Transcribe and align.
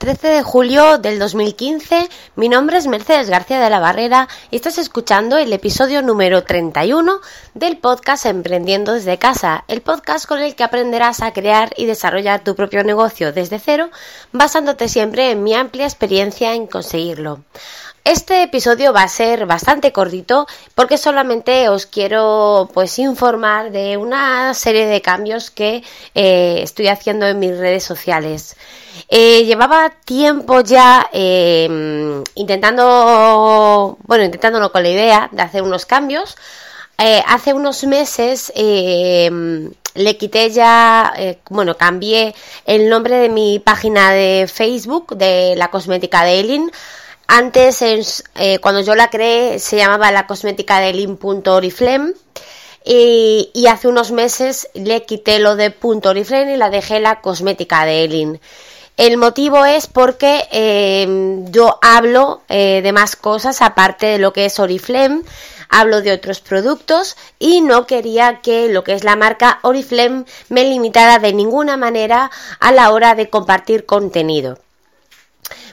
13 0.00 0.28
de 0.28 0.42
julio 0.42 0.96
del 0.96 1.18
2015. 1.18 2.08
Mi 2.34 2.48
nombre 2.48 2.78
es 2.78 2.86
Mercedes 2.86 3.28
García 3.28 3.60
de 3.60 3.68
la 3.68 3.80
Barrera 3.80 4.28
y 4.50 4.56
estás 4.56 4.78
escuchando 4.78 5.36
el 5.36 5.52
episodio 5.52 6.00
número 6.00 6.42
31 6.42 7.20
del 7.52 7.76
podcast 7.76 8.24
Emprendiendo 8.24 8.94
desde 8.94 9.18
casa, 9.18 9.62
el 9.68 9.82
podcast 9.82 10.24
con 10.24 10.38
el 10.38 10.54
que 10.54 10.64
aprenderás 10.64 11.20
a 11.20 11.34
crear 11.34 11.74
y 11.76 11.84
desarrollar 11.84 12.42
tu 12.42 12.54
propio 12.56 12.82
negocio 12.82 13.34
desde 13.34 13.58
cero, 13.58 13.90
basándote 14.32 14.88
siempre 14.88 15.32
en 15.32 15.42
mi 15.42 15.52
amplia 15.52 15.84
experiencia 15.84 16.54
en 16.54 16.66
conseguirlo. 16.66 17.44
Este 18.04 18.42
episodio 18.42 18.94
va 18.94 19.02
a 19.02 19.08
ser 19.08 19.44
bastante 19.44 19.92
cortito 19.92 20.46
porque 20.74 20.96
solamente 20.96 21.68
os 21.68 21.84
quiero 21.84 22.70
pues 22.72 22.98
informar 22.98 23.70
de 23.72 23.98
una 23.98 24.54
serie 24.54 24.86
de 24.86 25.02
cambios 25.02 25.50
que 25.50 25.84
eh, 26.14 26.60
estoy 26.62 26.88
haciendo 26.88 27.26
en 27.26 27.38
mis 27.38 27.56
redes 27.58 27.84
sociales. 27.84 28.56
Eh, 29.10 29.44
llevaba 29.44 29.92
tiempo 30.06 30.62
ya 30.62 31.10
em, 31.12 32.24
intentando, 32.36 33.98
bueno, 34.04 34.24
intentándolo 34.24 34.72
con 34.72 34.82
la 34.82 34.88
idea 34.88 35.28
de 35.30 35.42
hacer 35.42 35.62
unos 35.62 35.84
cambios. 35.84 36.36
Eh, 36.96 37.22
hace 37.26 37.52
unos 37.52 37.84
meses 37.84 38.50
em, 38.54 39.72
le 39.94 40.16
quité 40.16 40.50
ya, 40.50 41.12
bueno, 41.50 41.76
cambié 41.76 42.34
el 42.64 42.88
nombre 42.88 43.16
de 43.16 43.28
mi 43.28 43.58
página 43.58 44.12
de 44.12 44.48
Facebook 44.52 45.16
de 45.16 45.54
la 45.56 45.68
cosmética 45.68 46.24
de 46.24 46.40
Elin 46.40 46.70
antes, 47.30 48.24
eh, 48.34 48.58
cuando 48.58 48.80
yo 48.80 48.96
la 48.96 49.08
creé, 49.08 49.60
se 49.60 49.76
llamaba 49.76 50.10
la 50.10 50.26
cosmética 50.26 50.80
de 50.80 50.92
lin.oriflame 50.92 52.14
y, 52.84 53.50
y 53.54 53.66
hace 53.68 53.86
unos 53.86 54.10
meses 54.10 54.68
le 54.74 55.04
quité 55.04 55.38
lo 55.38 55.54
de 55.54 55.72
.oriflame 55.80 56.54
y 56.54 56.56
la 56.56 56.70
dejé 56.70 56.98
la 56.98 57.20
cosmética 57.20 57.84
de 57.84 58.04
Elin. 58.04 58.40
El 58.96 59.16
motivo 59.16 59.64
es 59.64 59.86
porque 59.86 60.48
em, 60.50 61.50
yo 61.52 61.78
hablo 61.80 62.42
eh, 62.48 62.80
de 62.82 62.92
más 62.92 63.14
cosas 63.14 63.62
aparte 63.62 64.06
de 64.06 64.18
lo 64.18 64.32
que 64.32 64.46
es 64.46 64.58
Oriflame, 64.58 65.22
hablo 65.68 66.02
de 66.02 66.12
otros 66.12 66.40
productos 66.40 67.16
y 67.38 67.60
no 67.60 67.86
quería 67.86 68.40
que 68.42 68.68
lo 68.68 68.82
que 68.82 68.94
es 68.94 69.04
la 69.04 69.14
marca 69.14 69.60
Oriflame 69.62 70.24
me 70.48 70.64
limitara 70.64 71.20
de 71.20 71.32
ninguna 71.32 71.76
manera 71.76 72.30
a 72.58 72.72
la 72.72 72.90
hora 72.90 73.14
de 73.14 73.30
compartir 73.30 73.86
contenido. 73.86 74.58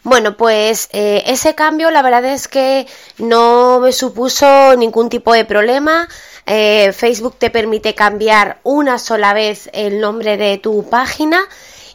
Bueno, 0.08 0.38
pues 0.38 0.88
eh, 0.94 1.24
ese 1.26 1.54
cambio 1.54 1.92
la 1.92 2.02
verdad 2.02 2.24
es 2.24 2.48
que 2.48 2.88
no 3.18 3.82
me 3.82 3.92
supuso 3.92 4.74
ningún 4.78 5.10
tipo 5.10 5.34
de 5.34 5.44
problema. 5.44 6.08
Eh, 6.46 6.94
Facebook 6.94 7.36
te 7.38 7.50
permite 7.50 7.94
cambiar 7.94 8.62
una 8.64 9.00
sola 9.00 9.34
vez 9.34 9.70
el 9.74 10.00
nombre 10.00 10.38
de 10.38 10.60
tu 10.60 10.90
página. 10.90 11.42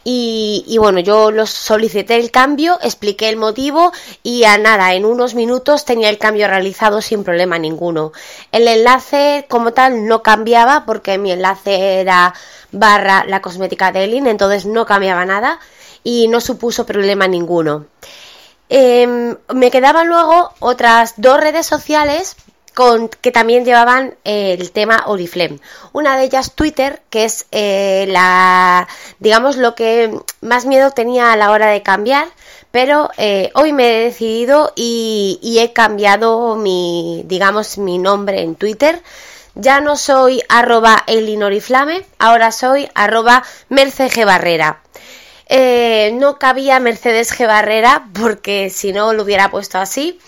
Y, 0.05 0.77
bueno, 0.79 1.01
yo 1.01 1.31
los 1.31 1.49
solicité 1.49 2.17
el 2.17 2.31
cambio, 2.31 2.79
expliqué 2.83 3.31
el 3.31 3.37
motivo 3.39 3.93
y 4.23 4.45
a 4.45 4.59
nada, 4.59 4.93
en 4.93 5.07
unos 5.07 5.35
minutos 5.35 5.87
tenía 5.87 6.11
el 6.11 6.19
cambio 6.19 6.49
realizado 6.49 7.01
sin 7.01 7.25
problema 7.25 7.59
ninguno. 7.59 8.13
El 8.51 8.69
enlace 8.69 9.47
como 9.49 9.73
tal 9.73 10.07
no 10.07 10.23
cambiaba 10.23 10.85
porque 10.85 11.17
mi 11.17 11.33
enlace 11.33 12.01
era 12.01 12.35
barra 12.73 13.25
la 13.27 13.41
cosmética 13.41 13.91
de 13.91 14.05
Elin, 14.05 14.27
entonces 14.27 14.67
no 14.67 14.85
cambiaba 14.85 15.25
nada 15.25 15.61
y 16.05 16.29
no 16.29 16.41
supuso 16.41 16.87
problema 16.87 17.29
ninguno. 17.29 17.87
Em, 18.69 19.37
me 19.53 19.71
quedaban 19.71 20.09
luego 20.09 20.53
otras 20.61 21.15
dos 21.19 21.39
redes 21.41 21.67
sociales 21.67 22.37
con, 22.75 23.09
que 23.09 23.31
también 23.31 23.65
llevaban 23.65 24.15
eh, 24.25 24.57
el 24.59 24.73
tema 24.73 25.05
Oriflame. 25.07 25.61
Una 25.93 26.17
de 26.17 26.25
ellas 26.25 26.55
Twitter, 26.55 27.03
que 27.11 27.25
es 27.25 27.47
eh, 27.53 28.07
la, 28.09 28.89
digamos, 29.19 29.57
lo 29.57 29.75
que 29.75 30.19
más 30.41 30.65
miedo 30.65 30.91
tenía 30.91 31.33
a 31.33 31.37
la 31.37 31.51
hora 31.51 31.67
de 31.67 31.83
cambiar, 31.83 32.29
pero 32.71 33.11
eh, 33.19 33.51
hoy 33.55 33.73
me 33.73 33.89
he 33.89 34.05
decidido 34.05 34.73
y, 34.75 35.59
he 35.61 35.73
cambiado 35.73 36.57
mi, 36.57 37.23
digamos, 37.27 37.79
mi 37.79 37.99
nombre 37.99 38.41
en 38.41 38.55
Twitter. 38.55 39.03
Ya 39.55 39.83
no 39.83 39.97
soy 39.97 40.43
arroba 40.49 41.05
elinoriflame, 41.07 42.07
ahora 42.19 42.53
soy 42.53 42.89
arroba 42.95 43.45
mercegebarrera. 43.69 44.81
Eh, 45.55 46.13
no 46.15 46.39
cabía 46.39 46.81
Mercedes 46.81 47.31
G. 47.39 47.47
Barrera 47.47 48.09
porque 48.15 48.71
si 48.71 48.95
no 48.95 49.13
lo 49.13 49.23
hubiera 49.23 49.51
puesto 49.51 49.77
así. 49.77 50.19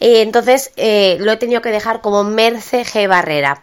Eh, 0.00 0.22
entonces 0.22 0.72
eh, 0.76 1.18
lo 1.20 1.32
he 1.32 1.36
tenido 1.36 1.60
que 1.60 1.68
dejar 1.68 2.00
como 2.00 2.24
Merce 2.24 2.86
G. 2.86 3.06
Barrera. 3.06 3.62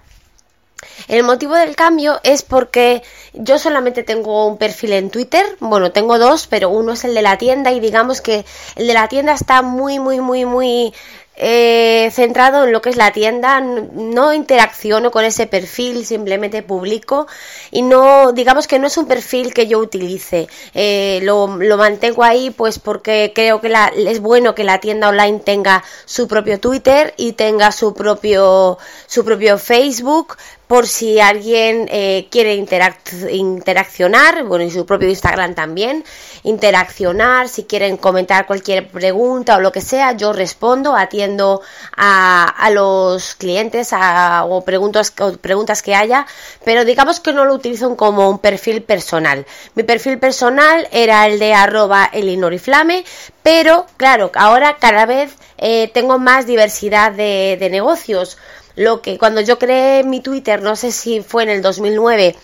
El 1.07 1.23
motivo 1.23 1.55
del 1.55 1.75
cambio 1.75 2.19
es 2.21 2.43
porque 2.43 3.01
yo 3.33 3.57
solamente 3.57 4.03
tengo 4.03 4.45
un 4.45 4.59
perfil 4.59 4.93
en 4.93 5.09
Twitter, 5.09 5.43
bueno, 5.59 5.91
tengo 5.91 6.19
dos, 6.19 6.45
pero 6.45 6.69
uno 6.69 6.93
es 6.93 7.03
el 7.03 7.15
de 7.15 7.23
la 7.23 7.39
tienda 7.39 7.71
y 7.71 7.79
digamos 7.79 8.21
que 8.21 8.45
el 8.75 8.85
de 8.85 8.93
la 8.93 9.07
tienda 9.07 9.33
está 9.33 9.63
muy, 9.63 9.97
muy, 9.97 10.21
muy, 10.21 10.45
muy 10.45 10.93
eh, 11.39 12.09
centrado 12.11 12.65
en 12.65 12.71
lo 12.71 12.81
que 12.81 12.89
es 12.89 12.95
la 12.97 13.11
tienda, 13.11 13.59
no 13.59 14.33
interacciono 14.33 15.11
con 15.11 15.23
ese 15.23 15.45
perfil, 15.45 16.03
simplemente 16.03 16.63
publico 16.63 17.27
y 17.69 17.83
no, 17.83 18.31
digamos 18.31 18.65
que 18.65 18.79
no 18.79 18.87
es 18.87 18.97
un 18.97 19.07
perfil 19.07 19.53
que 19.53 19.67
yo 19.67 19.77
utilice, 19.77 20.47
eh, 20.73 21.19
lo, 21.21 21.47
mantengo 21.47 22.23
ahí 22.23 22.49
pues 22.49 22.79
porque 22.79 23.33
creo 23.35 23.61
que 23.61 23.71
es 23.97 24.19
bueno 24.19 24.55
que 24.55 24.63
la 24.63 24.79
tienda 24.79 25.09
online 25.09 25.39
tenga 25.39 25.83
su 26.05 26.27
propio 26.27 26.59
Twitter 26.59 27.13
y 27.17 27.33
tenga 27.33 27.71
su 27.71 27.93
propio, 27.93 28.79
su 29.05 29.23
propio 29.23 29.59
Facebook 29.59 30.37
por 30.67 30.85
si 30.85 31.19
alguien 31.19 31.87
eh, 31.89 32.27
quiere 32.29 32.55
interaccionar, 32.55 34.43
bueno, 34.43 34.65
y 34.65 34.71
su 34.71 34.85
propio 34.85 35.07
Instagram 35.07 35.55
también, 35.55 36.03
interaccionar, 36.43 37.47
si 37.47 37.63
quieren 37.63 37.95
comentar 37.95 38.45
cualquier 38.45 38.89
pregunta 38.89 39.55
o 39.55 39.61
lo 39.61 39.71
que 39.71 39.79
sea, 39.79 40.11
yo 40.11 40.33
respondo, 40.33 40.95
atiendo 40.95 41.61
a, 41.95 42.69
los 42.73 43.35
clientes 43.35 43.91
o, 43.93 44.61
preguntas, 44.65 45.13
preguntas 45.39 45.81
que 45.81 45.95
haya, 45.95 46.27
pero 46.65 46.83
digamos 46.83 47.21
que 47.21 47.31
no 47.31 47.45
lo 47.45 47.53
utilizo 47.53 47.95
como 47.95 48.29
un 48.29 48.39
perfil 48.39 48.83
personal. 48.83 49.45
Mi 49.73 49.83
perfil 49.83 50.19
personal 50.19 50.87
era 50.91 51.27
el 51.27 51.39
de 51.39 51.53
arroba 51.53 52.09
elinoriflame, 52.11 53.05
pero 53.41 53.85
claro, 53.95 54.31
ahora 54.35 54.75
cada 54.79 55.05
vez 55.05 55.33
eh, 55.57 55.89
tengo 55.93 56.19
más 56.19 56.45
diversidad 56.45 57.13
de 57.13 57.67
negocios 57.71 58.37
lo 58.77 59.01
que 59.01 59.17
cuando 59.17 59.41
yo 59.41 59.57
creé 59.57 60.03
mi 60.03 60.21
Twitter, 60.21 60.61
no 60.61 60.75
sé 60.75 60.91
si 60.91 61.21
fue 61.21 61.43
en 61.43 61.49
el 61.49 61.61
2009, 61.63 62.35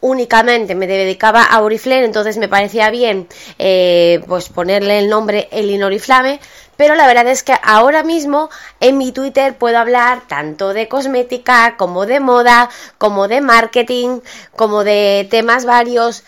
únicamente 0.00 0.74
me 0.74 0.88
dedicaba 0.88 1.44
a 1.44 1.62
Oriflame, 1.62 2.04
entonces 2.04 2.38
me 2.38 2.48
parecía 2.48 2.90
bien 2.90 3.28
eh, 3.58 4.20
pues 4.26 4.48
ponerle 4.48 4.98
el 4.98 5.08
nombre 5.08 5.48
El 5.52 5.80
Oriflame, 5.82 6.40
pero 6.76 6.96
la 6.96 7.06
verdad 7.06 7.28
es 7.28 7.44
que 7.44 7.54
ahora 7.62 8.02
mismo 8.02 8.50
en 8.80 8.98
mi 8.98 9.12
Twitter 9.12 9.56
puedo 9.56 9.78
hablar 9.78 10.26
tanto 10.26 10.74
de 10.74 10.88
cosmética 10.88 11.76
como 11.76 12.04
de 12.04 12.18
moda, 12.18 12.68
como 12.98 13.28
de 13.28 13.40
marketing, 13.40 14.20
como 14.56 14.82
de 14.82 15.26
temas 15.30 15.64
varios. 15.64 16.24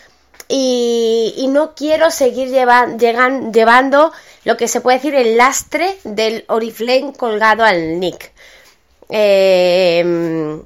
Y, 0.51 1.47
no 1.49 1.75
quiero 1.75 2.09
seguir 2.09 2.49
llevando 2.49 4.11
lo 4.45 4.57
que 4.57 4.67
se 4.67 4.81
puede 4.81 4.97
decir 4.97 5.13
el 5.13 5.37
lastre 5.37 5.97
del 6.03 6.43
Oriflame 6.47 7.13
colgado 7.15 7.63
al 7.63 7.99
nick. 7.99 8.31
Eh, 9.09 10.61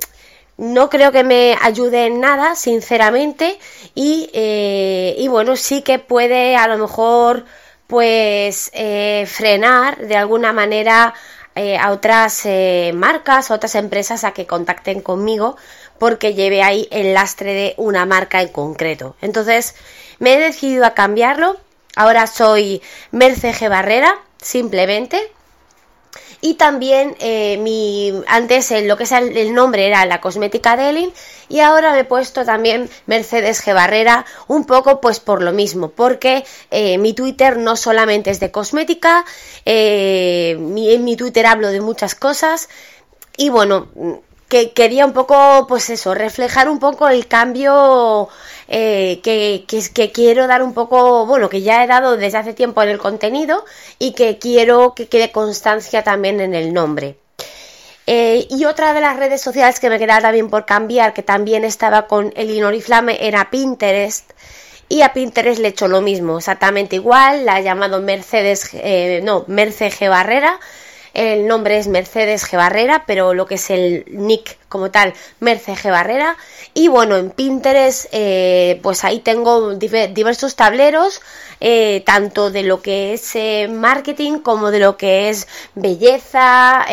no 0.57 0.89
creo 0.89 1.11
que 1.11 1.23
me 1.23 1.57
ayude 1.61 2.05
en 2.05 2.19
nada, 2.19 2.55
sinceramente, 2.55 3.57
y, 3.95 4.29
eh, 4.33 5.25
bueno, 5.29 5.55
sí 5.55 5.81
que 5.81 5.99
puede 5.99 6.55
a 6.55 6.67
lo 6.67 6.77
mejor 6.77 7.45
pues 7.87 8.71
eh, 8.73 9.25
frenar 9.27 9.97
de 9.97 10.15
alguna 10.15 10.53
manera 10.53 11.13
a 11.79 11.91
otras 11.91 12.47
marcas, 12.93 13.51
a 13.51 13.53
otras 13.53 13.75
empresas 13.75 14.23
a 14.23 14.31
que 14.31 14.47
contacten 14.47 15.01
conmigo 15.01 15.55
porque 15.99 16.33
lleve 16.33 16.63
ahí 16.63 16.87
el 16.91 17.13
lastre 17.13 17.53
de 17.53 17.73
una 17.77 18.05
marca 18.05 18.41
en 18.41 18.49
concreto. 18.49 19.15
Entonces 19.21 19.75
me 20.19 20.33
he 20.33 20.39
decidido 20.39 20.85
a 20.85 20.95
cambiarlo. 20.95 21.57
Ahora 21.95 22.25
soy 22.25 22.81
Merce 23.11 23.69
Barrera, 23.69 24.19
simplemente, 24.41 25.31
y 26.43 26.55
también 26.55 27.15
eh, 27.19 27.57
mi 27.57 28.11
antes 28.27 28.73
lo 28.83 28.97
que 28.97 29.05
es 29.05 29.13
el, 29.13 29.53
nombre 29.53 29.87
era 29.87 30.05
la 30.05 30.19
cosmética 30.19 30.75
de 30.75 30.89
Elin 30.89 31.13
y 31.47 31.61
ahora 31.61 31.93
me 31.93 32.01
he 32.01 32.03
puesto 32.03 32.43
también 32.43 32.89
Mercedes 33.05 33.65
G. 33.65 33.73
Barrera 33.73 34.25
un 34.47 34.65
poco 34.65 34.99
pues 34.99 35.21
por 35.21 35.41
lo 35.41 35.53
mismo 35.53 35.91
porque 35.91 36.43
eh, 36.69 36.97
mi 36.97 37.13
Twitter 37.13 37.57
no 37.57 37.77
solamente 37.77 38.29
es 38.29 38.41
de 38.41 38.51
cosmética 38.51 39.23
eh, 39.63 40.57
en 40.59 41.03
mi 41.05 41.15
Twitter 41.15 41.45
hablo 41.45 41.69
de 41.69 41.79
muchas 41.79 42.13
cosas 42.13 42.67
y 43.37 43.47
bueno 43.47 43.87
que 44.53 44.71
quería 44.71 45.07
un 45.07 45.13
poco, 45.13 45.65
pues 45.67 45.89
eso, 45.89 46.13
reflejar 46.13 46.69
un 46.69 46.77
poco 46.77 47.09
el 47.09 47.27
cambio 47.27 48.29
eh, 48.67 49.19
que, 49.23 49.65
que, 49.67 50.11
quiero 50.11 50.45
dar 50.45 50.61
un 50.61 50.75
poco, 50.75 51.25
bueno, 51.25 51.49
que 51.49 51.63
ya 51.63 51.83
he 51.83 51.87
dado 51.87 52.17
desde 52.17 52.37
hace 52.37 52.53
tiempo 52.53 52.83
en 52.83 52.89
el 52.89 52.99
contenido 52.99 53.65
y 53.97 54.13
que 54.13 54.37
quiero 54.37 54.93
que 54.93 55.07
quede 55.07 55.31
constancia 55.31 56.03
también 56.03 56.39
en 56.39 56.53
el 56.53 56.71
nombre. 56.71 57.17
Eh, 58.05 58.45
y 58.47 58.65
otra 58.65 58.93
de 58.93 59.01
las 59.01 59.17
redes 59.17 59.41
sociales 59.41 59.79
que 59.79 59.89
me 59.89 59.97
quedaba 59.97 60.21
también 60.21 60.51
por 60.51 60.67
cambiar, 60.67 61.15
que 61.15 61.23
también 61.23 61.63
estaba 61.63 62.05
con 62.05 62.31
el 62.35 62.79
Flame, 62.83 63.17
era 63.27 63.49
Pinterest. 63.49 64.33
y 64.87 65.01
a 65.01 65.13
Pinterest 65.13 65.61
le 65.61 65.69
he 65.69 65.71
hecho 65.71 65.87
lo 65.87 66.01
mismo, 66.01 66.37
exactamente 66.37 66.97
igual, 66.97 67.43
la 67.43 67.59
he 67.59 67.63
llamado 67.63 67.99
Mercedes, 68.01 68.69
eh, 68.73 69.21
no, 69.23 69.45
Merce 69.47 69.89
G 69.89 70.07
Barrera, 70.11 70.59
el 71.13 71.47
nombre 71.47 71.77
es 71.77 71.87
Mercedes 71.87 72.43
G 72.49 72.57
Barrera, 72.57 73.03
pero 73.05 73.33
lo 73.33 73.45
que 73.45 73.55
es 73.55 73.69
el 73.69 74.03
nick 74.07 74.57
como 74.67 74.89
tal, 74.89 75.13
Mercedes 75.39 75.83
G 75.83 75.91
Barrera. 75.91 76.35
Y 76.73 76.87
bueno, 76.87 77.17
en 77.17 77.29
Pinterest, 77.29 78.07
eh, 78.11 78.79
pues 78.81 79.03
ahí 79.03 79.19
tengo 79.19 79.75
diversos 79.75 80.55
tableros, 80.55 81.21
eh, 81.59 82.01
tanto 82.05 82.49
de 82.49 82.63
lo 82.63 82.81
que 82.81 83.13
es 83.13 83.35
eh, 83.35 83.67
marketing 83.71 84.39
como 84.39 84.71
de 84.71 84.79
lo 84.79 84.97
que 84.97 85.29
es 85.29 85.47
belleza, 85.75 86.83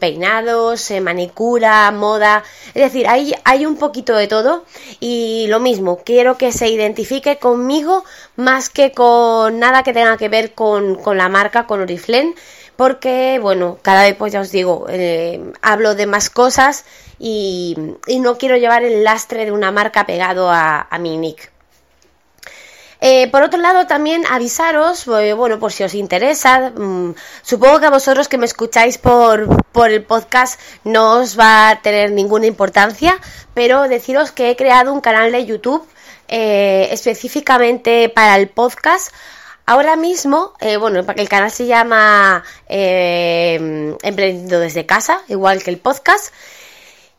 peinados, 0.00 0.90
manicura, 1.00 1.92
moda. 1.92 2.42
Es 2.74 2.82
decir, 2.82 3.06
hay, 3.06 3.32
hay 3.44 3.64
un 3.64 3.76
poquito 3.76 4.16
de 4.16 4.26
todo. 4.26 4.64
Y 4.98 5.46
lo 5.48 5.60
mismo, 5.60 6.00
quiero 6.04 6.36
que 6.36 6.50
se 6.50 6.68
identifique 6.68 7.38
conmigo 7.38 8.04
más 8.34 8.68
que 8.68 8.90
con 8.90 9.60
nada 9.60 9.84
que 9.84 9.92
tenga 9.92 10.16
que 10.16 10.28
ver 10.28 10.52
con, 10.54 10.96
con 10.96 11.16
la 11.16 11.28
marca, 11.28 11.68
con 11.68 11.80
Oriflame 11.80 12.34
porque, 12.76 13.38
bueno, 13.40 13.78
cada 13.82 14.02
vez, 14.02 14.16
pues 14.16 14.32
ya 14.32 14.40
os 14.40 14.50
digo, 14.50 14.86
eh, 14.88 15.52
hablo 15.60 15.94
de 15.94 16.06
más 16.06 16.30
cosas 16.30 16.84
y, 17.18 17.76
no 18.18 18.38
quiero 18.38 18.56
llevar 18.56 18.82
el 18.82 19.04
lastre 19.04 19.44
de 19.44 19.52
una 19.52 19.70
marca 19.70 20.06
pegado 20.06 20.50
a, 20.50 20.86
mi 20.98 21.16
nick. 21.16 21.50
Eh, 23.00 23.28
por 23.32 23.42
otro 23.42 23.60
lado, 23.60 23.86
también 23.86 24.24
avisaros, 24.30 25.08
eh, 25.08 25.32
bueno, 25.32 25.58
por 25.58 25.72
si 25.72 25.82
os 25.82 25.94
interesa, 25.94 26.70
mm, 26.70 27.14
supongo 27.42 27.80
que 27.80 27.86
a 27.86 27.90
vosotros 27.90 28.28
que 28.28 28.38
me 28.38 28.46
escucháis 28.46 28.96
por, 28.96 29.64
por 29.72 29.90
el 29.90 30.04
podcast 30.04 30.60
no 30.84 31.18
os 31.18 31.38
va 31.38 31.70
a 31.70 31.82
tener 31.82 32.12
ninguna 32.12 32.46
importancia, 32.46 33.18
pero 33.54 33.88
deciros 33.88 34.30
que 34.30 34.50
he 34.50 34.56
creado 34.56 34.92
un 34.92 35.00
canal 35.00 35.32
de 35.32 35.44
YouTube 35.44 35.86
específicamente 36.28 38.08
para 38.08 38.36
el 38.36 38.48
podcast 38.48 39.12
Ahora 39.64 39.94
mismo, 39.94 40.54
eh, 40.60 40.76
bueno, 40.76 41.04
el 41.14 41.28
canal 41.28 41.50
se 41.50 41.66
llama 41.66 42.42
eh, 42.68 43.96
Emprendiendo 44.02 44.58
desde 44.58 44.86
casa, 44.86 45.22
igual 45.28 45.62
que 45.62 45.70
el 45.70 45.78
podcast. 45.78 46.34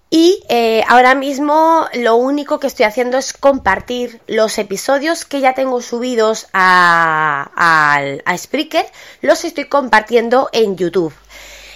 Y 0.10 0.44
eh, 0.50 0.84
ahora 0.90 1.16
mismo 1.16 1.88
lo 1.94 2.18
único 2.18 2.60
que 2.60 2.68
estoy 2.68 2.86
haciendo 2.86 3.18
es 3.18 3.34
compartir 3.34 4.22
los 4.28 4.58
episodios 4.60 5.26
que 5.26 5.40
ya 5.40 5.54
tengo 5.54 5.82
subidos 5.82 6.48
a, 6.54 7.50
a, 7.56 8.38
Spreaker, 8.38 8.86
los 9.22 9.44
estoy 9.46 9.66
compartiendo 9.66 10.50
en 10.52 10.76
YouTube. 10.76 11.14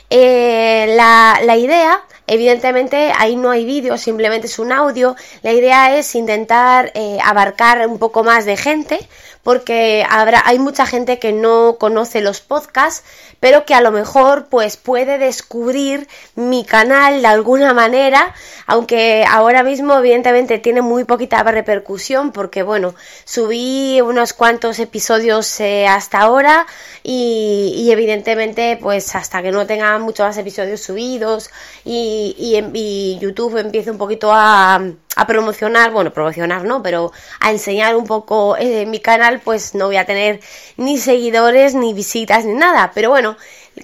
la, 0.09 1.39
la 1.43 1.55
idea 1.55 2.03
Evidentemente 2.29 3.13
ahí 3.17 3.37
no 3.37 3.51
hay 3.51 3.63
vídeo, 3.63 3.97
simplemente 3.97 4.47
es 4.47 4.59
un 4.59 4.73
audio. 4.73 5.15
La 5.43 5.53
idea 5.53 5.97
es 5.97 6.13
intentar 6.13 6.91
abarcar 7.23 7.87
un 7.87 7.99
poco 7.99 8.25
más 8.25 8.43
de 8.43 8.57
gente, 8.57 8.99
porque 9.47 10.05
habrá, 10.09 10.43
hay 10.45 10.59
mucha 10.59 10.85
gente 10.85 11.19
que 11.19 11.31
no 11.31 11.77
conoce 11.79 12.19
los 12.19 12.41
podcasts, 12.41 13.05
pero 13.39 13.63
que 13.63 13.73
a 13.73 13.79
lo 13.79 13.93
mejor 13.93 14.47
pues 14.49 14.75
puede 14.75 15.17
descubrir 15.17 16.09
mi 16.35 16.65
canal 16.65 17.21
de 17.21 17.27
alguna 17.29 17.73
manera, 17.73 18.35
aunque 18.65 19.23
ahora 19.25 19.63
mismo 19.63 19.99
evidentemente 19.99 20.57
tiene 20.57 20.81
muy 20.81 21.05
poquita 21.05 21.43
repercusión 21.43 22.33
porque 22.33 22.61
bueno, 22.61 22.93
subí 23.23 24.01
unos 24.01 24.33
cuantos 24.33 24.79
episodios 24.79 25.61
eh, 25.61 25.87
hasta 25.87 26.19
ahora 26.19 26.67
y, 27.01 27.87
evidentemente 27.89 28.77
pues 28.81 29.15
hasta 29.15 29.41
que 29.41 29.53
no 29.53 29.65
tenga 29.65 29.97
muchos 29.97 30.25
más 30.27 30.37
episodios 30.37 30.81
subidos 30.81 31.49
y, 31.85 32.35
y 32.37 33.17
YouTube 33.21 33.55
empiece 33.55 33.91
un 33.91 33.97
poquito 33.97 34.29
a 34.33 34.81
a 35.17 35.25
promocionar, 35.25 35.91
bueno, 35.91 36.13
promocionar 36.13 36.63
no, 36.63 36.83
pero 36.83 37.11
a 37.39 37.49
enseñar 37.49 37.95
un 37.95 38.05
poco 38.05 38.55
eh, 38.55 38.85
mi 38.85 38.99
canal, 38.99 39.36
pues 39.39 39.75
no 39.75 39.87
voy 39.87 39.97
a 39.97 40.05
tener 40.05 40.39
ni 40.77 40.97
seguidores, 40.97 41.75
ni 41.75 41.93
visitas, 41.93 42.45
ni 42.45 42.53
nada. 42.53 42.91
Pero 42.93 43.09
bueno, 43.09 43.37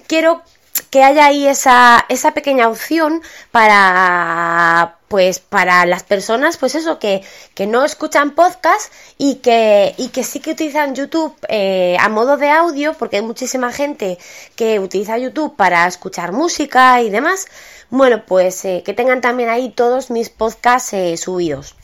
quiero 0.06 0.42
que 0.90 1.02
haya 1.02 1.26
ahí 1.26 1.46
esa, 1.46 2.04
esa 2.08 2.32
pequeña 2.32 2.68
opción 2.68 3.22
para 3.50 4.98
pues 5.06 5.38
para 5.38 5.86
las 5.86 6.02
personas 6.02 6.56
pues 6.56 6.74
eso 6.74 6.98
que, 6.98 7.22
que 7.54 7.68
no 7.68 7.84
escuchan 7.84 8.32
podcast 8.32 8.92
y 9.16 9.36
que, 9.36 9.94
y 9.96 10.08
que 10.08 10.24
sí 10.24 10.40
que 10.40 10.52
utilizan 10.52 10.96
YouTube 10.96 11.32
eh, 11.48 11.96
a 12.00 12.08
modo 12.08 12.36
de 12.36 12.50
audio 12.50 12.94
porque 12.94 13.16
hay 13.18 13.22
muchísima 13.22 13.70
gente 13.70 14.18
que 14.56 14.80
utiliza 14.80 15.16
YouTube 15.16 15.54
para 15.54 15.86
escuchar 15.86 16.32
música 16.32 17.00
y 17.02 17.10
demás 17.10 17.46
bueno, 17.90 18.24
pues 18.26 18.64
eh, 18.64 18.82
que 18.84 18.92
tengan 18.92 19.20
también 19.20 19.48
ahí 19.48 19.70
todos 19.70 20.10
mis 20.10 20.28
podcasts 20.28 20.92
eh, 20.94 21.16
subidos. 21.16 21.76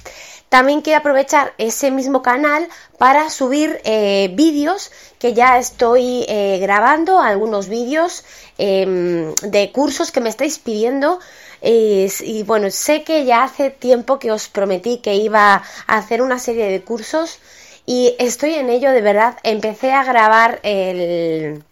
También 0.50 0.82
quiero 0.82 0.99
aprovechar 0.99 1.55
ese 1.56 1.91
mismo 1.91 2.20
canal 2.20 2.69
para 2.99 3.31
subir 3.31 3.81
eh, 3.85 4.31
vídeos 4.35 4.91
que 5.19 5.32
ya 5.32 5.58
estoy 5.58 6.26
grabando, 6.61 7.20
algunos 7.20 7.69
vídeos 7.69 8.25
em, 8.58 9.35
de 9.37 9.73
cursos 9.73 10.12
que 10.12 10.20
me 10.20 10.29
estáis 10.29 10.58
pidiendo. 10.58 11.19
y 11.62 12.43
bueno, 12.44 12.70
sé 12.70 13.05
que 13.05 13.25
ya 13.25 13.44
hace 13.44 13.70
tiempo 13.70 14.19
que 14.19 14.32
os 14.32 14.49
prometí 14.49 14.99
que 14.99 15.14
iba 15.14 15.62
a 15.87 15.97
hacer 15.99 16.20
una 16.20 16.38
serie 16.38 16.67
de 16.67 16.82
cursos 16.82 17.38
y 17.87 18.14
estoy 18.19 18.55
en 18.55 18.70
ello, 18.70 18.93
de 18.93 19.00
verdad. 19.00 19.38
Empecé 19.43 19.93
a 19.93 20.05
grabar 20.05 20.61
el, 20.62 21.62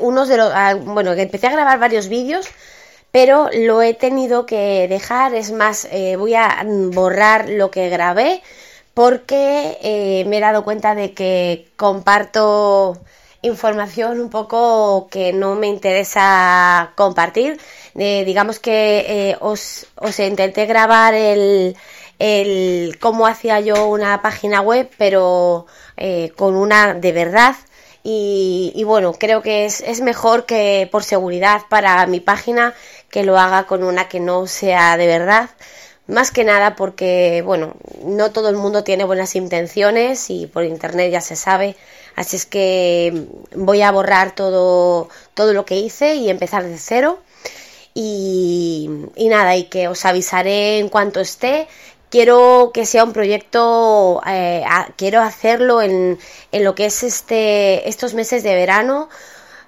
unos 0.00 0.28
de 0.28 0.36
los, 0.36 0.52
ah, 0.54 0.74
bueno, 0.74 1.12
empecé 1.12 1.46
a 1.46 1.52
grabar 1.52 1.78
varios 1.78 2.08
vídeos 2.08 2.46
pero 3.10 3.48
lo 3.52 3.82
he 3.82 3.94
tenido 3.94 4.46
que 4.46 4.86
dejar, 4.88 5.34
es 5.34 5.50
más, 5.52 5.86
eh, 5.90 6.16
voy 6.16 6.34
a 6.34 6.64
borrar 6.92 7.48
lo 7.48 7.70
que 7.70 7.88
grabé 7.88 8.42
porque 8.94 9.78
eh, 9.82 10.24
me 10.26 10.38
he 10.38 10.40
dado 10.40 10.64
cuenta 10.64 10.94
de 10.94 11.14
que 11.14 11.68
comparto 11.76 12.98
información 13.42 14.20
un 14.20 14.30
poco 14.30 15.08
que 15.10 15.32
no 15.32 15.54
me 15.54 15.68
interesa 15.68 16.92
compartir. 16.96 17.60
Eh, 17.96 18.24
digamos 18.26 18.58
que 18.58 19.36
os, 19.40 19.86
os, 19.96 20.18
intenté 20.20 20.66
grabar 20.66 21.14
el, 21.14 21.76
el, 22.18 22.98
cómo 23.00 23.26
hacía 23.26 23.60
yo 23.60 23.86
una 23.86 24.20
página 24.22 24.60
web, 24.60 24.90
pero 24.98 25.66
con 26.36 26.54
una 26.56 26.94
de 26.94 27.12
verdad 27.12 27.56
y, 28.10 28.84
bueno, 28.84 29.12
creo 29.12 29.42
que 29.42 29.66
es, 29.66 29.82
es, 29.82 30.00
mejor 30.00 30.46
que 30.46 30.88
por 30.90 31.04
seguridad 31.04 31.62
para 31.68 32.06
mi 32.06 32.20
página 32.20 32.74
que 33.10 33.24
lo 33.24 33.38
haga 33.38 33.66
con 33.66 33.84
una 33.84 34.08
que 34.08 34.20
no 34.20 34.46
sea 34.46 34.96
de 34.96 35.06
verdad. 35.06 35.50
Más 36.06 36.30
que 36.30 36.44
nada 36.44 36.74
porque, 36.74 37.42
bueno, 37.44 37.74
no 38.04 38.30
todo 38.32 38.48
el 38.48 38.56
mundo 38.56 38.82
tiene 38.82 39.04
buenas 39.04 39.36
intenciones 39.36 40.30
y 40.30 40.46
por 40.46 40.64
internet 40.64 41.12
ya 41.12 41.20
se 41.20 41.36
sabe. 41.36 41.76
Así 42.16 42.36
es 42.36 42.46
que 42.46 43.26
voy 43.54 43.82
a 43.82 43.92
borrar 43.92 44.34
todo, 44.34 45.08
todo 45.34 45.52
lo 45.52 45.64
que 45.66 45.76
hice 45.76 46.14
y 46.14 46.30
empezar 46.30 46.64
de 46.64 46.78
cero. 46.78 47.18
Y, 47.94 48.88
y 49.16 49.28
nada, 49.28 49.56
y 49.56 49.64
que 49.64 49.88
os 49.88 50.04
avisaré 50.04 50.78
en 50.78 50.88
cuanto 50.88 51.20
esté 51.20 51.68
quiero 52.10 52.70
que 52.72 52.86
sea 52.86 53.04
un 53.04 53.12
proyecto, 53.12 54.20
eh, 54.26 54.64
quiero 54.96 55.20
hacerlo 55.20 55.82
en, 55.82 56.18
en, 56.52 56.64
lo 56.64 56.74
que 56.74 56.86
es 56.86 57.02
este, 57.02 57.88
estos 57.88 58.14
meses 58.14 58.42
de 58.42 58.54
verano. 58.54 59.08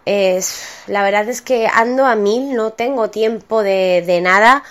Es, 0.06 0.64
la 0.86 1.02
verdad 1.02 1.28
es 1.28 1.42
que 1.42 1.68
ando 1.72 2.06
a 2.06 2.16
mil, 2.16 2.54
no 2.54 2.72
tengo 2.72 3.10
tiempo 3.10 3.62
de, 3.62 4.02
de 4.06 4.20
nada. 4.20 4.64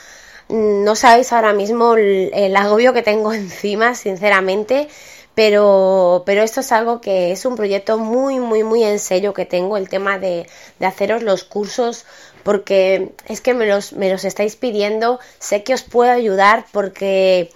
No 0.49 0.95
sabéis 0.95 1.31
ahora 1.31 1.53
mismo 1.53 1.93
el, 1.95 2.31
el, 2.33 2.55
agobio 2.55 2.93
que 2.93 3.03
tengo 3.03 3.33
encima, 3.33 3.95
sinceramente. 3.95 4.89
Pero, 5.35 6.23
pero 6.25 6.41
esto 6.43 6.59
es 6.59 6.71
algo 6.73 6.99
que 6.99 7.31
es 7.31 7.45
un 7.45 7.55
proyecto 7.55 7.97
muy, 7.97 8.39
muy, 8.39 8.63
muy 8.63 8.83
en 8.83 8.99
serio 8.99 9.33
que 9.33 9.45
tengo, 9.45 9.77
el 9.77 9.87
tema 9.87 10.19
de, 10.19 10.47
de 10.79 10.85
haceros 10.85 11.23
los 11.23 11.45
cursos 11.45 12.05
porque 12.43 13.11
es 13.27 13.41
que 13.41 13.53
me 13.53 13.65
los, 13.65 13.93
me 13.93 14.09
los 14.09 14.25
estáis 14.25 14.55
pidiendo, 14.55 15.19
sé 15.39 15.63
que 15.63 15.73
os 15.73 15.83
puedo 15.83 16.11
ayudar 16.11 16.65
porque 16.71 17.51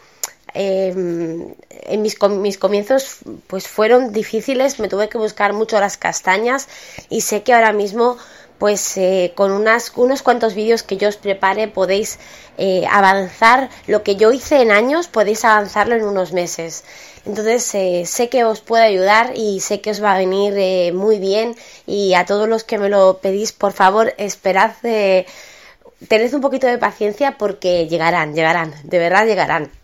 em, 0.54 1.54
en 1.70 2.02
mis, 2.02 2.18
mis, 2.22 2.58
comienzos 2.58 3.18
pues 3.48 3.68
fueron 3.68 4.14
difíciles, 4.14 4.80
me 4.80 4.88
tuve 4.88 5.10
que 5.10 5.18
buscar 5.18 5.54
mucho 5.54 5.80
las 5.80 5.98
castañas 5.98 6.68
y 7.10 7.22
sé 7.22 7.44
que 7.44 7.54
ahora 7.54 7.74
mismo 7.74 8.18
pues 8.60 8.98
eh, 8.98 9.34
con 9.36 9.52
unas, 9.52 9.92
unos 9.96 10.22
cuantos 10.22 10.54
vídeos 10.54 10.84
que 10.84 10.98
yo 10.98 11.10
os 11.10 11.18
prepare 11.18 11.68
podéis 11.68 12.20
eh, 12.58 12.86
avanzar 12.90 13.70
lo 13.88 14.04
que 14.04 14.16
yo 14.16 14.32
hice 14.32 14.62
en 14.62 14.72
años, 14.72 15.08
podéis 15.08 15.44
avanzarlo 15.44 15.96
en 15.96 16.04
unos 16.04 16.32
meses. 16.32 16.84
Entonces 17.26 17.74
eh, 17.76 18.04
sé 18.06 18.30
que 18.30 18.44
os 18.44 18.62
puede 18.62 18.84
ayudar 18.84 19.34
y 19.36 19.62
sé 19.62 19.80
que 19.82 19.92
os 19.92 20.04
va 20.04 20.14
a 20.14 20.18
venir 20.18 20.54
eh, 20.58 20.92
muy 20.94 21.20
bien 21.20 21.56
y 21.86 22.14
a 22.16 22.26
todos 22.26 22.50
los 22.50 22.64
que 22.64 22.78
me 22.78 22.90
lo 22.90 23.20
pedís, 23.20 23.54
por 23.54 23.72
favor, 23.72 24.14
esperad, 24.18 24.74
eh, 24.84 25.26
tened 26.10 26.34
un 26.34 26.42
poquito 26.42 26.68
de 26.68 26.78
paciencia 26.78 27.38
porque 27.38 27.88
llegarán, 27.88 28.34
llegarán, 28.36 28.74
de 28.84 29.00
verdad 29.00 29.26
llegarán. 29.26 29.83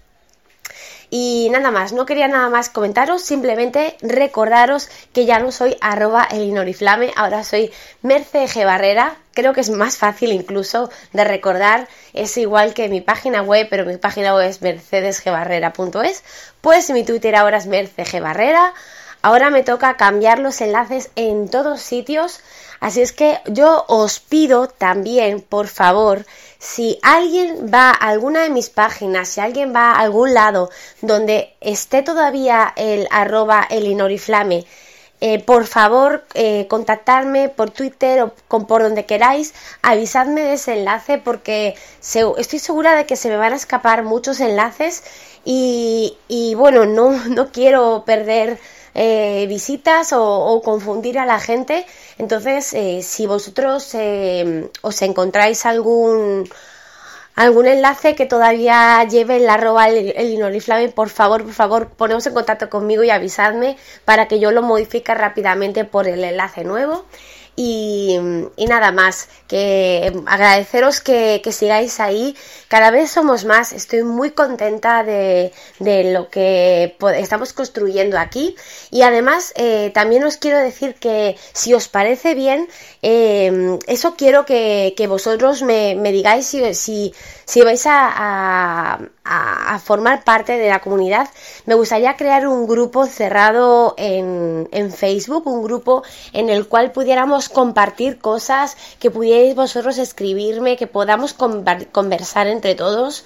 Y 1.11 1.49
nada 1.49 1.71
más, 1.71 1.91
no 1.91 2.05
quería 2.05 2.27
nada 2.27 2.49
más 2.49 2.69
comentaros, 2.69 3.23
simplemente 3.23 3.97
recordaros 4.01 4.89
que 5.11 5.25
ya 5.25 5.39
no 5.39 5.51
soy 5.51 5.75
arroba 5.81 6.27
elinoriflame, 6.29 7.11
ahora 7.15 7.43
soy 7.43 7.71
Merce 8.03 8.45
G. 8.45 8.63
Barrera, 8.63 9.17
creo 9.33 9.53
que 9.53 9.61
es 9.61 9.71
más 9.71 9.97
fácil 9.97 10.31
incluso 10.31 10.91
de 11.13 11.23
recordar, 11.23 11.87
es 12.13 12.37
igual 12.37 12.75
que 12.75 12.89
mi 12.89 13.01
página 13.01 13.41
web, 13.41 13.67
pero 13.71 13.85
mi 13.85 13.97
página 13.97 14.35
web 14.35 14.47
es 14.47 14.61
mercedesgbarrera.es, 14.61 16.23
pues 16.61 16.91
mi 16.91 17.03
Twitter 17.03 17.35
ahora 17.35 17.57
es 17.57 17.65
mercegbarrera, 17.65 18.75
ahora 19.23 19.49
me 19.49 19.63
toca 19.63 19.97
cambiar 19.97 20.37
los 20.37 20.61
enlaces 20.61 21.09
en 21.15 21.49
todos 21.49 21.81
sitios, 21.81 22.41
así 22.79 23.01
es 23.01 23.13
que 23.13 23.39
yo 23.47 23.83
os 23.87 24.19
pido 24.19 24.67
también, 24.67 25.41
por 25.41 25.67
favor, 25.67 26.25
si 26.59 26.99
alguien 27.01 27.71
va 27.73 27.89
a 27.89 28.09
alguna 28.09 28.41
de 28.43 28.49
mis 28.49 28.69
páginas, 28.69 29.29
si 29.29 29.39
alguien 29.39 29.73
va 29.73 29.91
a 29.93 29.99
algún 30.01 30.33
lado 30.33 30.69
donde 31.01 31.55
esté 31.61 32.03
todavía 32.03 32.73
el 32.75 33.07
arroba 33.11 33.65
elinoriflame, 33.69 34.65
eh, 35.21 35.43
por 35.43 35.65
favor 35.65 36.25
eh, 36.33 36.67
contactarme 36.69 37.49
por 37.49 37.71
Twitter 37.71 38.21
o 38.21 38.33
por 38.67 38.83
donde 38.83 39.05
queráis, 39.05 39.53
avisadme 39.81 40.41
de 40.41 40.53
ese 40.53 40.73
enlace 40.73 41.17
porque 41.17 41.75
estoy 42.37 42.59
segura 42.59 42.95
de 42.95 43.05
que 43.05 43.15
se 43.15 43.29
me 43.29 43.37
van 43.37 43.53
a 43.53 43.57
escapar 43.57 44.03
muchos 44.03 44.39
enlaces 44.39 45.03
y, 45.45 46.17
y 46.27 46.55
bueno, 46.55 46.85
no, 46.85 47.11
no 47.29 47.51
quiero 47.51 48.03
perder 48.05 48.59
eh, 49.01 49.45
visitas 49.47 50.11
o, 50.13 50.61
confundir 50.61 51.19
a 51.19 51.25
la 51.25 51.39
gente. 51.39 51.85
Entonces, 52.17 52.73
eh, 52.73 53.01
si 53.01 53.25
vosotros 53.27 53.95
eh, 53.95 54.69
os 54.81 55.01
encontráis 55.01 55.65
algún 55.65 56.49
algún 57.35 57.67
enlace 57.67 58.15
que 58.15 58.25
todavía 58.25 59.01
lleve 59.05 59.37
el 59.37 59.49
arroba 59.49 59.87
el, 59.87 60.13
el 60.17 60.91
por 60.93 61.07
favor, 61.09 61.43
por 61.45 61.53
favor, 61.53 61.87
ponemos 61.87 62.27
en 62.27 62.33
contacto 62.33 62.69
conmigo 62.69 63.01
y 63.05 63.09
avisadme 63.09 63.77
para 64.03 64.27
que 64.27 64.39
yo 64.41 64.51
lo 64.51 64.61
modifique 64.63 65.13
rápidamente 65.15 65.85
por 65.85 66.05
el 66.09 66.21
enlace 66.21 66.65
nuevo. 66.65 67.05
Y, 67.61 68.17
nada 68.69 68.93
más, 68.93 69.27
que 69.49 70.13
agradeceros 70.27 71.01
que, 71.01 71.41
sigáis 71.51 71.99
ahí. 71.99 72.33
Cada 72.69 72.89
vez 72.89 73.11
somos 73.11 73.43
más. 73.43 73.73
Estoy 73.73 74.03
muy 74.03 74.31
contenta 74.31 75.03
de, 75.03 75.51
lo 76.13 76.29
que 76.29 76.95
estamos 77.17 77.51
construyendo 77.51 78.17
aquí. 78.17 78.55
Y 78.91 79.01
además, 79.01 79.51
eh, 79.57 79.91
también 79.93 80.23
os 80.23 80.37
quiero 80.37 80.57
decir 80.57 80.95
que 80.95 81.35
si 81.51 81.73
os 81.73 81.89
parece 81.89 82.33
bien, 82.33 82.69
eh, 83.01 83.77
eso 83.87 84.15
quiero 84.15 84.45
que, 84.45 84.93
vosotros 85.09 85.61
me, 85.61 85.95
digáis 86.13 86.45
si, 86.45 87.13
si, 87.45 87.61
vais 87.61 87.85
a, 87.87 88.99
a, 89.25 89.79
formar 89.79 90.23
parte 90.23 90.57
de 90.57 90.69
la 90.69 90.79
comunidad. 90.79 91.27
Me 91.65 91.75
gustaría 91.75 92.15
crear 92.15 92.47
un 92.47 92.67
grupo 92.67 93.05
cerrado 93.05 93.95
en, 93.97 94.69
en 94.71 94.93
Facebook, 94.93 95.45
un 95.45 95.61
grupo 95.61 96.03
en 96.31 96.49
el 96.49 96.65
cual 96.69 96.93
pudiéramos 96.93 97.48
compartir 97.49 98.19
cosas, 98.19 98.77
que 98.99 99.11
pudierais 99.11 99.55
vosotros 99.55 99.97
escribirme, 99.97 100.77
que 100.77 100.87
podamos 100.87 101.33
conversar 101.33 102.47
entre 102.47 102.75
todos. 102.75 103.23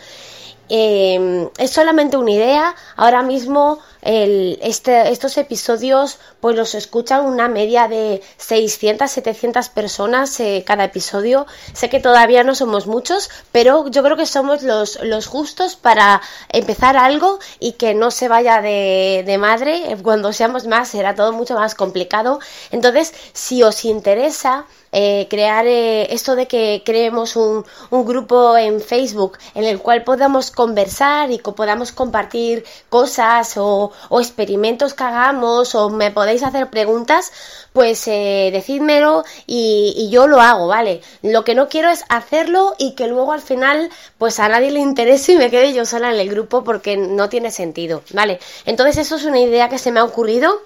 Eh, 0.70 1.50
es 1.58 1.72
solamente 1.72 2.18
una 2.18 2.32
idea. 2.32 2.76
Ahora 2.96 3.22
mismo 3.22 3.80
este, 4.06 5.10
estos 5.12 5.38
episodios 5.38 6.20
pues 6.42 6.58
los 6.58 6.76
escuchan 6.76 7.26
una 7.26 7.48
media 7.48 7.88
de 7.88 8.22
600, 8.38 9.10
700 9.10 9.70
personas 9.70 10.40
eh, 10.40 10.64
cada 10.66 10.86
episodio. 10.86 11.46
Sé 11.74 11.90
que 11.90 12.00
todavía 12.00 12.44
no 12.44 12.56
somos 12.56 12.86
muchos, 12.86 13.30
pero 13.52 13.88
yo 13.90 14.04
creo 14.04 14.18
que 14.18 14.26
somos 14.26 14.62
los, 14.64 15.02
los 15.04 15.28
justos 15.28 15.76
para 15.76 16.22
empezar 16.50 16.98
algo 16.98 17.40
y 17.60 17.74
que 17.74 17.94
no 17.94 18.12
se 18.12 18.28
vaya 18.28 18.62
de, 18.62 19.24
de 19.26 19.38
madre. 19.38 19.98
Cuando 20.04 20.34
seamos 20.34 20.68
más 20.68 20.90
será 20.90 21.16
todo 21.16 21.32
mucho 21.32 21.56
más 21.56 21.76
complicado. 21.76 22.40
Entonces, 22.72 23.14
si 23.34 23.64
os 23.64 23.86
interesa, 23.86 24.66
eh, 24.94 25.28
crear 25.28 25.66
eh, 25.66 26.14
esto 26.14 26.36
de 26.36 26.48
que 26.48 26.84
creemos 26.86 27.36
un, 27.36 27.66
un, 27.90 28.06
grupo 28.06 28.56
en 28.56 28.80
Facebook 28.80 29.40
en 29.56 29.64
el 29.64 29.80
cual 29.80 30.04
podamos 30.04 30.52
conversar 30.52 31.32
y 31.32 31.40
que 31.40 31.52
podamos 31.52 31.92
compartir 31.92 32.64
cosas 32.90 33.58
o, 33.58 33.92
o 34.10 34.20
experimentos 34.22 34.94
que 34.94 35.04
hagamos 35.04 35.74
o 35.74 35.90
me 35.90 36.12
podéis 36.12 36.44
hacer 36.44 36.70
preguntas, 36.70 37.32
pues 37.74 38.08
eh, 38.08 38.52
decídmelo 38.54 39.24
y, 39.48 39.96
y, 39.98 40.12
yo 40.12 40.28
lo 40.28 40.40
hago, 40.40 40.68
¿vale? 40.68 41.02
Lo 41.24 41.44
que 41.44 41.56
no 41.56 41.70
quiero 41.70 41.90
es 41.90 42.04
hacerlo 42.10 42.76
y 42.78 42.94
que 42.94 43.08
luego 43.08 43.34
al 43.34 43.42
final 43.42 43.90
pues 44.20 44.40
a 44.40 44.48
nadie 44.48 44.70
le 44.70 44.80
interese 44.80 45.34
y 45.34 45.38
me 45.38 45.50
quede 45.50 45.74
yo 45.74 45.86
sola 45.86 46.14
en 46.14 46.20
el 46.20 46.30
grupo 46.30 46.64
porque 46.64 46.98
no 46.98 47.30
tiene 47.30 47.50
sentido, 47.50 48.04
¿vale? 48.14 48.40
Entonces 48.66 48.98
eso 48.98 49.16
es 49.16 49.26
una 49.26 49.40
idea 49.40 49.70
que 49.70 49.80
se 49.80 49.92
me 49.92 50.00
ha 50.00 50.04
ocurrido 50.04 50.62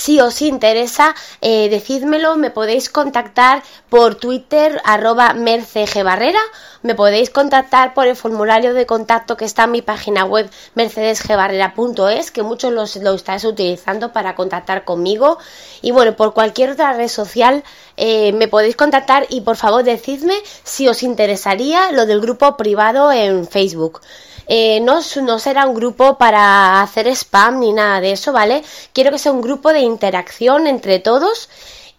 si 0.00 0.18
os 0.18 0.40
interesa, 0.40 1.14
eh, 1.42 1.68
decídmelo, 1.68 2.34
me 2.36 2.50
podéis 2.50 2.88
contactar 2.88 3.62
por 3.90 4.14
Twitter 4.14 4.80
arroba 4.84 5.34
mercegbarrera, 5.34 6.40
me 6.80 6.94
podéis 6.94 7.28
contactar 7.28 7.92
por 7.92 8.06
el 8.06 8.16
formulario 8.16 8.72
de 8.72 8.86
contacto 8.86 9.36
que 9.36 9.44
está 9.44 9.64
en 9.64 9.72
mi 9.72 9.82
página 9.82 10.24
web 10.24 10.48
mercedesgbarrera.es, 10.74 12.30
que 12.30 12.42
muchos 12.42 12.72
lo 12.72 13.12
estáis 13.12 13.44
utilizando 13.44 14.10
para 14.14 14.34
contactar 14.34 14.86
conmigo. 14.86 15.36
Y 15.82 15.90
bueno, 15.90 16.16
por 16.16 16.32
cualquier 16.32 16.70
otra 16.70 16.94
red 16.94 17.08
social 17.08 17.62
eh, 18.02 18.32
me 18.32 18.48
podéis 18.48 18.76
contactar 18.76 19.26
y 19.28 19.42
por 19.42 19.56
favor 19.56 19.84
decidme 19.84 20.32
si 20.64 20.88
os 20.88 21.02
interesaría 21.02 21.92
lo 21.92 22.06
del 22.06 22.22
grupo 22.22 22.56
privado 22.56 23.12
en 23.12 23.46
Facebook. 23.46 24.00
Eh, 24.48 24.80
no, 24.80 25.00
no 25.22 25.38
será 25.38 25.66
un 25.66 25.74
grupo 25.74 26.16
para 26.16 26.80
hacer 26.80 27.08
spam 27.08 27.60
ni 27.60 27.74
nada 27.74 28.00
de 28.00 28.12
eso, 28.12 28.32
¿vale? 28.32 28.64
Quiero 28.94 29.10
que 29.10 29.18
sea 29.18 29.32
un 29.32 29.42
grupo 29.42 29.74
de 29.74 29.80
interacción 29.80 30.66
entre 30.66 30.98
todos. 30.98 31.50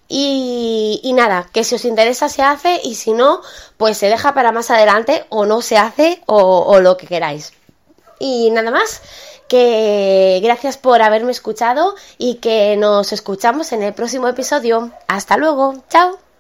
Y, 0.10 1.00
nada, 1.15 1.48
que 1.53 1.63
si 1.63 1.75
os 1.75 1.86
interesa 1.86 2.29
se 2.29 2.41
hace 2.41 2.81
y 2.84 2.96
si 2.96 3.13
no, 3.13 3.41
pues 3.77 3.98
se 3.98 4.10
deja 4.10 4.34
para 4.34 4.51
más 4.51 4.72
adelante 4.72 5.25
o 5.29 5.46
no 5.46 5.62
se 5.62 5.77
hace 5.77 6.22
o, 6.25 6.65
o 6.65 6.79
lo 6.79 6.98
que 6.98 7.05
queráis. 7.05 7.53
Y 8.20 8.50
nada 8.50 8.72
más, 8.72 9.01
que 9.51 10.39
gracias 10.41 10.77
por 10.77 11.01
haberme 11.01 11.34
escuchado 11.34 11.96
y 12.17 12.36
que 12.36 12.77
nos 12.77 13.12
escuchamos 13.12 13.74
en 13.74 13.84
el 13.84 13.93
próximo 13.93 14.29
episodio. 14.29 14.91
Hasta 15.10 15.36
luego, 15.36 15.75
chao. 15.89 16.31